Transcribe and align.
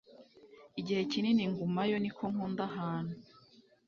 igihe 0.79 1.01
kinini 1.11 1.43
ngumayo, 1.51 1.95
niko 1.99 2.23
nkunda 2.33 2.63
ahantu 2.69 3.15